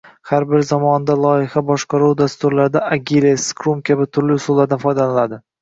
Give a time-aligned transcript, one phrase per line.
[0.27, 5.41] Har bir zamonaviy loyiha boshqaruvi dasturlarida agile, scrum kabi turli usullardan foydalaniladi